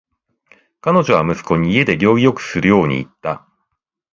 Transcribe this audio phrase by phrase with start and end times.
[0.81, 3.47] 彼女は息子に家で行儀よくするように言った。